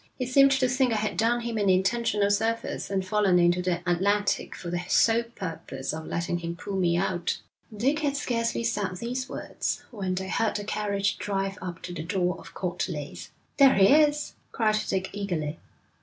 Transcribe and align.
He 0.17 0.25
seemed 0.25 0.49
to 0.53 0.67
think 0.67 0.91
I 0.91 0.95
had 0.95 1.15
done 1.15 1.41
him 1.41 1.59
an 1.59 1.69
intentional 1.69 2.31
service, 2.31 2.89
and 2.89 3.05
fallen 3.05 3.37
into 3.37 3.61
the 3.61 3.83
Atlantic 3.87 4.55
for 4.55 4.71
the 4.71 4.81
sole 4.87 5.21
purpose 5.21 5.93
of 5.93 6.07
letting 6.07 6.39
him 6.39 6.55
pull 6.55 6.75
me 6.75 6.97
out.' 6.97 7.39
Dick 7.77 7.99
had 7.99 8.17
scarcely 8.17 8.63
said 8.63 8.97
these 8.97 9.29
words 9.29 9.83
when 9.91 10.15
they 10.15 10.27
heard 10.27 10.55
the 10.55 10.63
carriage 10.63 11.19
drive 11.19 11.59
up 11.61 11.83
to 11.83 11.93
the 11.93 12.01
door 12.01 12.35
of 12.39 12.55
Court 12.55 12.89
Leys. 12.89 13.29
'There 13.57 13.75
he 13.75 13.93
is,' 13.93 14.33
cried 14.51 14.77
Dick 14.89 15.11
eagerly. 15.13 15.59
Mrs. 15.61 15.69